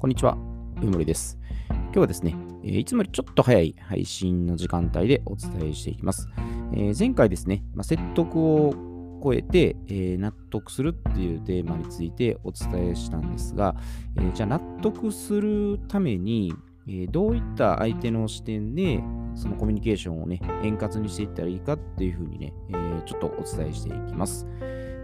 [0.00, 0.38] こんにちは、
[0.80, 1.40] 上森です。
[1.68, 6.28] 今日はですね、えいつもよりちょっと早い配信の時間帯でお伝えしていきます。
[6.72, 8.72] えー前回ですね、まあ、説得を
[9.24, 13.74] 超えて、えー納得するっていうテーマについてお伝えしたんですが、
[14.16, 16.54] えーじゃあ納得するために、
[16.86, 19.02] えどういった相手の視点で
[19.34, 24.46] そのコミュニケーションをね、円滑にしていったらいいかっていうふうにね、えちょっとお伝えしていきます。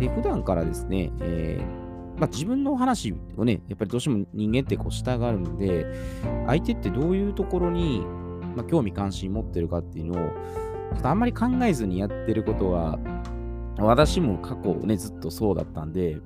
[0.00, 1.89] で、普段からですね、えー
[2.20, 5.86] まあ、自分の話をね、やっぱりどうしても人間ってこう従うんで、
[6.46, 8.04] 相手ってどういうところに、
[8.54, 10.28] まあ、興味関心持ってるかっていうのを、
[10.92, 12.98] ちょっとあんまり考えずにやってることは、
[13.78, 16.18] 私も過去ね、ずっとそうだったんで、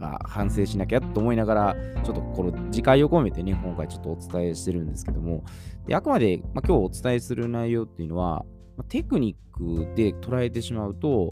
[0.00, 5.44] まあ、反省しなきゃと思いながら、ちょっとこの自戒を込めてね、今回ちょっとお伝えしてるんですけども、
[5.86, 8.44] であくまで、まあ、今日お伝えする内容っていうのは、
[8.76, 11.30] まあテクニックで捉えてしまうと、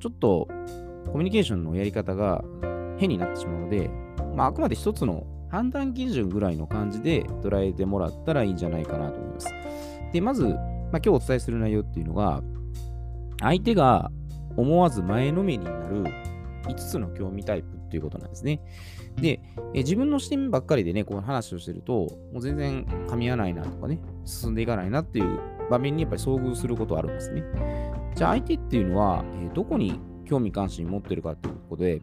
[0.00, 0.48] ちょっと
[1.06, 2.44] コミュニケーションのやり方が
[3.04, 3.90] 変になってしまうので、
[4.34, 9.54] まあ、あくまで一つの判断基準ぐらいの感じで捉えてもらったらいいんじゃないかなと思います。
[10.12, 10.56] で、まず、まあ、
[10.92, 12.42] 今日お伝えする内容っていうのが、
[13.40, 14.10] 相手が
[14.56, 16.04] 思わず前のめりになる
[16.64, 18.60] 5つの興味タイプっていうことなんですね。
[19.16, 19.40] で、
[19.74, 27.42] え自分の視点ばっかりでね、こう話をしてると、もう全然噛み合わないなとかね、進んでいかないなっていう場面にやっぱり遭遇することあるんですね。
[28.16, 32.00] じゃあ相手っていうのは、えどこに興味関心持ってるかっていうことで、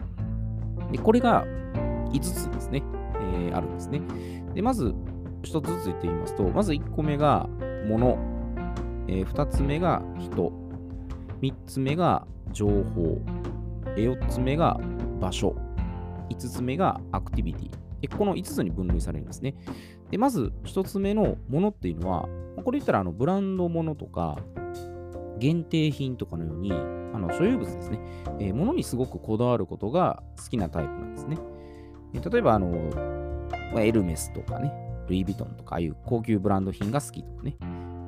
[0.92, 1.46] でこれが
[2.12, 2.84] 5つですね、
[3.16, 4.02] えーあるんですね。
[4.54, 4.94] で、まず
[5.44, 7.48] 1つずつ言ってみますと、まず1個目が
[7.88, 8.18] 物、
[9.08, 10.52] え2つ目が人、
[11.42, 13.22] 3つ目が情報、
[13.98, 14.80] え4つ目が
[15.20, 15.56] 場所、
[16.30, 17.72] 5つ目がアクティビティ。
[18.02, 19.56] でこの5つに分類されるんですね。
[20.10, 22.28] で、まず1つ目のものっていうのは、
[22.64, 24.38] これ言ったらあのブランドものとか、
[25.38, 26.72] 限定品とかのように、
[27.14, 28.00] あの所有物ですね、
[28.40, 31.38] えー物にすごくこだわることが好きなタイプなんですね。
[32.14, 32.90] えー例えば、あの、
[33.78, 34.74] エルメスとかね、
[35.08, 37.58] ルイ・ヴィトンとか、ああいう高級ブランド品が好きとかね、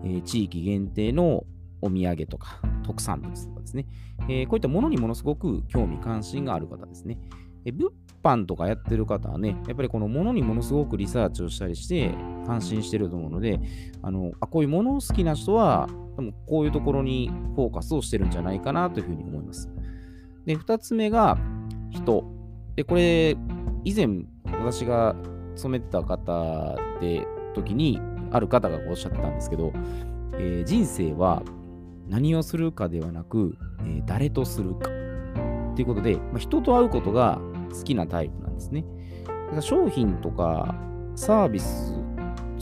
[0.04, 1.44] えー地域限定の
[1.82, 3.86] お土産とか、特産物とかですね、
[4.30, 7.18] えこういったものにものすごく興味関心がある方ですね。
[7.66, 7.92] え物
[8.24, 13.60] 販とかやってる方はね、やっぱりこのものにものすごくリサーチをしたりして、関心してると思うので、
[14.02, 19.70] あのあこういうものを好きな人は、多分こういうところにフォーカスをしてるんじゃないかなというふうに思います。
[20.46, 21.38] で、2つ目が
[21.92, 22.24] 人。
[22.76, 23.36] で、これ、
[23.84, 24.08] 以前
[24.64, 25.16] 私が
[25.56, 28.00] 勤めてた方で時に、
[28.32, 29.72] ある方がおっしゃってたんですけど、
[30.36, 31.44] えー人生は
[32.10, 34.90] 何をするかではなく、えー誰とするか。
[35.76, 37.40] ということで、まあ、人と会うことが
[37.74, 38.86] 好きなタイプなんですね。
[39.26, 40.76] だから商品とか
[41.16, 41.94] サービス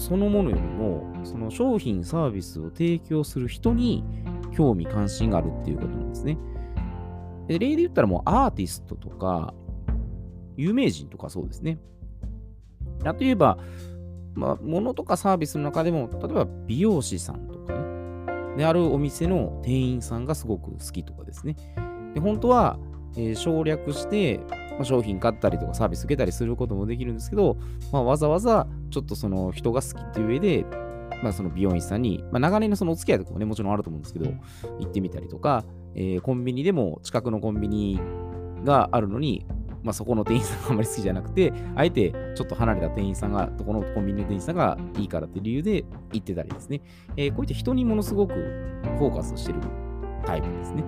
[0.02, 4.04] そのものよりも、その商品、サービスを提供する人に
[4.52, 6.40] 興味関心があるっていうことなんですね。
[7.48, 9.54] で例で言ったらもうアーティストとか、
[10.58, 11.80] 有名人とかそうですね。
[13.20, 13.60] 例えば、
[14.34, 21.56] まあ、物とかサービスの中でも、例えば美容師さんとかね、であるお店の店員さんがすごく好きとかですね。
[22.16, 22.80] で本当は、
[23.16, 24.40] えー省略して、
[24.82, 27.58] まあ、商品買ったりとかサービス受けたりすることもできるんですけど、
[27.92, 30.66] まあ、わざわざちょっとその人が好きっていう上で、
[31.22, 34.32] まあ、その美容院さんに、まあ、長年のそのお付き合いとかもね、もちろんあると思うんですけど、
[34.80, 38.00] 行ってみたりとか、えーコンビニでも近くのコンビニ
[38.64, 39.46] があるのに、
[39.84, 46.82] まあ、そこの店員さんがあまり好きじゃなくて、あえてちょっと離れた店員さんが、どこのコンビニの店員さんがいいからっていう理由で行ってたりですね、
[47.18, 49.60] えーこういった人にものすごくフォーカスしてる
[50.26, 50.84] タイプですね。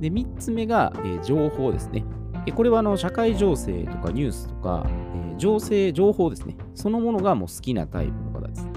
[0.00, 2.04] で、3つ目が、えー情報ですね。
[2.50, 6.56] これはあの社会情勢とかニュースとか、えー情勢、情報ですね。
[6.74, 8.68] そのものがもう好きなタイプの方です。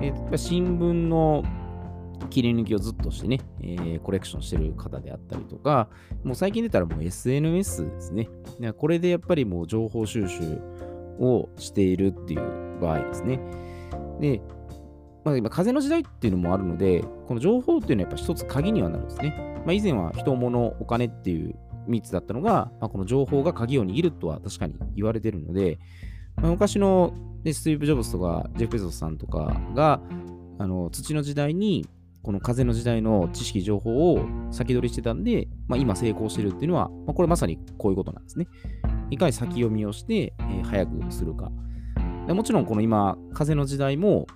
[0.00, 1.44] えー新聞の
[2.30, 5.88] 切り抜きをずっとしてね、えーコレクションしてる方であったりとか、
[6.24, 8.28] もう最近出たらもう SNS ですね。
[8.76, 10.60] これでやっぱりもう情報収集
[11.18, 13.40] をしているっていう場合ですね。
[14.20, 14.40] で、
[15.24, 19.62] まあ、今、風の時代っていうのもあるので、この情報っていうのはやっぱ一つ鍵にはなるんですね。
[19.64, 21.54] まあ、以前は人、物、お金っていう
[21.88, 25.78] 3つだったのが、まあ、この情報が鍵を握るとは確かに言われてるので、
[26.36, 27.12] まあ、昔の、
[27.44, 30.00] スティーブ・ジョブズとかジェフ・ベゾスさんとかが
[30.58, 31.88] あの土の時代に
[32.22, 34.20] この風の時代の知識、情報を
[34.50, 38.48] 先取りしてたんで、まあ、今成功してるっていうのは、まあ、これまさにこういうことなんですね。
[39.10, 41.50] いかに先読みをして、えー早くするか。
[42.28, 44.26] もちろんこの今、風の時代も、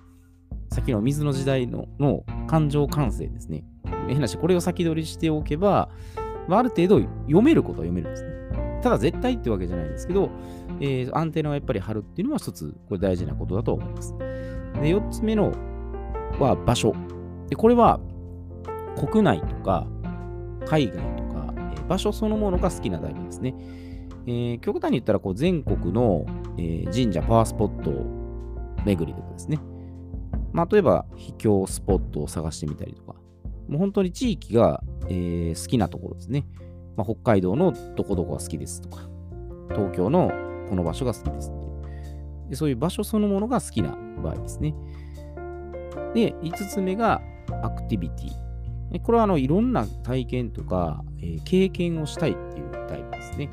[0.71, 3.63] 先の水の時代のの感情感性ですね。
[4.07, 5.89] 変なし、これを先取りしておけば、
[6.47, 8.29] まあ、ある程度読めることは読めるんですね。
[8.81, 10.29] ただ絶対ってわけじゃないんですけど、
[10.79, 14.17] えーアンテナをやっぱり張るっていうのは一つ、これ大事なことだと思います。
[14.17, 14.25] で、
[14.81, 15.51] 4つ目の
[16.39, 16.93] は場所。
[17.49, 17.99] で、これは
[18.97, 19.87] 国内とか
[20.65, 23.55] 海外とか、えー場所そのものが好きなタイプですね。
[24.25, 26.25] えー極端に言ったらこう全国の
[26.57, 28.05] えー、神社パワースポットを
[28.85, 29.59] 巡りとかですね。
[30.51, 33.12] まあ、例えば、秘境スポットを探してみたりとか、
[33.67, 36.45] もう本当に地域が、えー、好きなところですね。
[36.95, 39.09] まあ、北海道のどこどこが好きですとか、
[39.69, 40.31] 東京の
[40.69, 41.51] この場所が好きです
[42.49, 42.55] で。
[42.55, 44.75] そういう場所そのものが好きな場合ですね。
[46.13, 47.21] で、5つ目が
[47.63, 49.01] アクティビティ。
[49.01, 53.49] これはあのいろんな体験とか、えー、経験をしたいっていうタイプですね。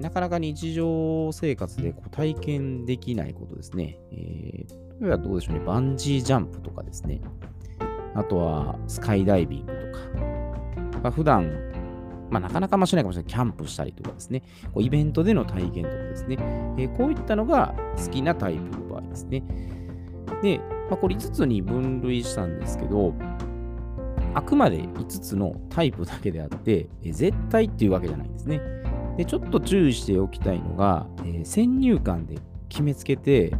[0.00, 3.98] なかなか日常生活でこう体験できないことですね。
[4.12, 7.20] えー、例えばどうでしょうね、バンジージャンプとかですね。
[8.16, 10.26] あとはスカイダイビングとか。
[11.02, 11.52] まあ、普段、
[12.30, 14.42] まあ、なかなかましないかもしれないキャンプしたりとかですね。
[14.72, 16.36] こうイベントでの体験とかですね。
[16.78, 19.44] えー、こういったのが好きなタイプの場合ですね。
[20.42, 20.58] で、
[20.90, 23.14] まあ、これ5つに分類したんですけど、
[24.34, 28.60] あくまで5つのタイプだけであって、え絶対っていうわけじゃないんですね。
[29.16, 32.38] で、ちょっと注意しておきたいのが、えー、先入観で
[32.68, 33.54] 決めつけて、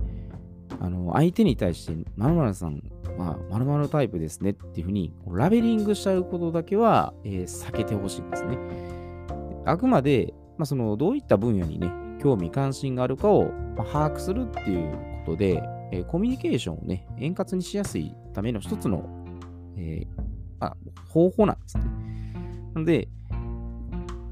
[0.80, 2.82] あの、相手に対して、まるさん
[3.16, 8.58] はまるタイプですねっていうふうに、ラベリングしちゃうことだけは、えー、避けてほしいんですね。
[9.64, 11.92] あくまで、まあ、その、どういった分野にね、
[12.22, 14.92] 興味関心があるかを、まあ、把握するっていう
[15.24, 19.08] ことで、えー、コミュニケーションをね、円滑にしやすいための一つの、
[19.76, 20.06] えー、
[20.60, 20.76] あ
[21.08, 21.84] 方法なんですね。
[22.74, 23.08] なので、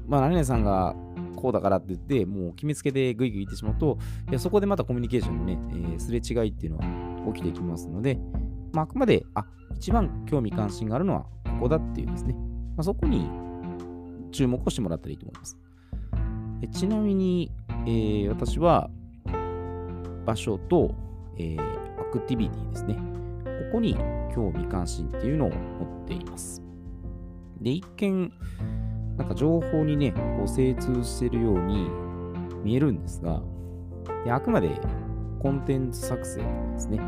[0.07, 0.95] まあ、何々さんが
[1.35, 3.97] こうだからって言って、もう決めつけてグイグイ言ってしまうと、
[4.29, 8.19] いやそこでまたコミュニケーションのね、えー、すれ違いっていうのは起きてきますので、
[8.75, 9.45] まあ、くまで、あ、
[9.75, 13.29] 一番興味関心があるのはここだっていうですね、まあ、そこに
[14.31, 15.57] 注目をしてもらったらいいと思います。
[16.61, 17.51] えちなみに、
[17.85, 18.89] えー、私は
[20.25, 20.93] 場所と、
[21.37, 22.95] えー、アクティビティですね。
[22.95, 22.99] こ
[23.73, 23.95] こに
[24.33, 26.61] 興味関心っていうのを持っています。
[27.61, 28.33] で、一見、
[29.17, 31.89] なんか情報にね、こう精通してるように
[32.63, 33.41] 見えるんですが、
[34.25, 34.69] であくまで
[35.39, 36.99] コンテンツ作成とかですね、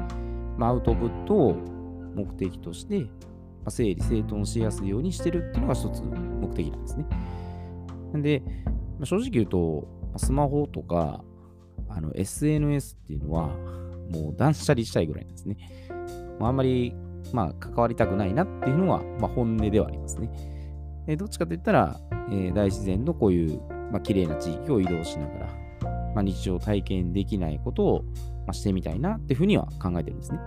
[0.57, 1.54] まあ、アウトプットを
[2.15, 3.09] 目的として、ま
[3.65, 7.06] あ、整理整頓しやすいようにしてるっていうのが一つ目的なんですね。
[8.13, 8.44] で、
[8.98, 9.88] まあ、正直言うと、
[10.18, 11.24] スマホとか
[11.89, 13.48] あの SNS っていうのは、
[14.12, 15.57] もう断捨離したいぐらいなんですね。
[16.39, 16.94] あんまり、
[17.33, 21.15] まあ、関わりたくないなっていうのは、まあ、本音ではありますね。
[21.18, 22.00] どっちかといったら、
[22.30, 23.62] えー、大自然のこういう、
[23.92, 25.48] まあ、綺麗な地域を移動しながら、
[26.13, 28.06] まあ、日常体験できないことを、
[28.48, 30.40] まあ、してみたいなっていうふうには考えてるんですね。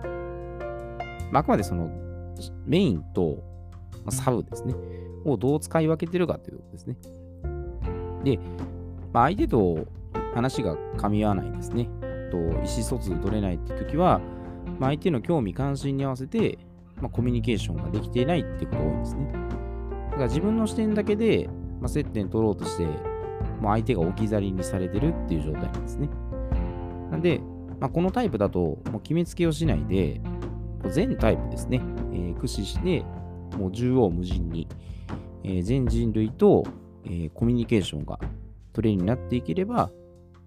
[1.31, 1.89] まあ、くまでその
[2.65, 3.43] メインと、
[4.03, 4.73] ま、サブですね、
[5.23, 6.97] をどう使い分けてるかということですね。
[8.23, 8.39] で、
[9.13, 9.85] まあ、相手と
[10.33, 11.89] 話が噛み合わないですね。
[12.31, 14.19] と意思疎通取れないって時は、
[14.79, 16.57] まあ、相手の興味関心に合わせて、
[17.01, 19.31] まあ、コミュニケーションができていないってことが多いんですね。
[20.11, 21.49] だから自分の視点だけで、
[21.79, 26.09] まあ、接点取ろうとして、もう相手が置き去りにされてるっていう状態なんですね。
[27.11, 27.41] なんで、
[27.81, 30.21] まあ、このタイプだと、もう決めつけをしないで、
[30.91, 31.81] 全タイプですね、
[32.13, 33.03] えー、駆使して、
[33.57, 34.67] もう縦横無尽に、
[35.43, 36.63] えー、全人類と、
[37.05, 38.19] えー、コミュニケーションが
[38.71, 39.89] 取れるようになっていければ、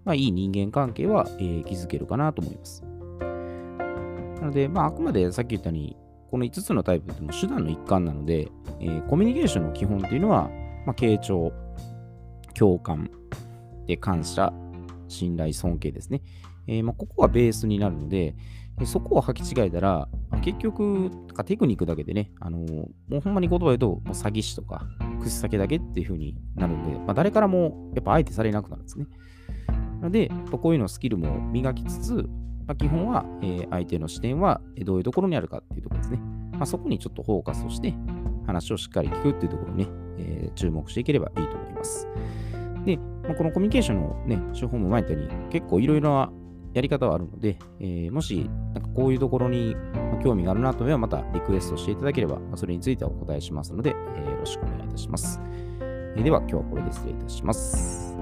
[0.04, 2.84] まあ、いい人間関係は、えー、築けるかなと思います。
[4.40, 5.96] なので、まあ、あくまでさっき言ったように、
[6.30, 8.48] この5つのタイプっても手段の一環なので、
[8.78, 10.50] えー、コミュニケーションの基本っていうのは、
[10.86, 11.52] まあ、傾聴、
[12.54, 13.10] 共感、
[13.86, 14.52] で感謝、
[15.08, 16.22] 信頼、尊敬ですね。
[16.66, 18.34] えー、まあ、ここがベースになるので、
[18.84, 20.08] そこを履き違えたら、
[20.42, 21.10] 結局、
[21.44, 22.72] テクニックだけでね、あのー、
[23.08, 24.86] もうほんまに言葉言うと、もう詐欺師とか、
[25.20, 29.06] 口先だけっていう風になるんで、まあ、誰からもやっぱ相手されなくなるんですね。
[30.00, 32.12] なので、こういうのスキルも磨きつつ、
[32.66, 36.18] まあ、基本は、えー、相手の視点はどういうところにあるかっていうところですね。
[36.52, 37.94] まあ、そこにちょっとフォーカスをして、
[38.46, 39.86] 話をしっかり聞くっていうところにね、
[40.18, 42.08] えー、注目していければいいと思います。
[42.84, 46.32] で、まあ、このコミュニケーションのね、手法も前言ったように、結構いろいろな
[46.74, 49.76] やり方はあるので、えー、もし、なんかこういうところに
[50.22, 55.40] 興味があるなとは、またリクエストしていただければ、それについてはお答えしますので、えー、よろしくお願いいたします。
[55.80, 58.14] えー、では、今日はこれで失礼いたします。